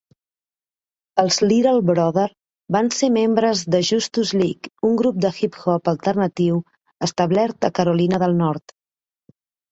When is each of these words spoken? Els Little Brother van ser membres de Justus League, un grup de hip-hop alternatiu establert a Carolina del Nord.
Els 1.23 1.35
Little 1.49 1.81
Brother 1.89 2.23
van 2.75 2.87
ser 2.99 3.09
membres 3.17 3.61
de 3.75 3.81
Justus 3.89 4.31
League, 4.41 4.71
un 4.89 4.95
grup 5.01 5.19
de 5.25 5.31
hip-hop 5.41 5.91
alternatiu 5.91 6.57
establert 7.09 7.69
a 7.69 7.71
Carolina 7.81 8.21
del 8.25 8.35
Nord. 8.41 8.75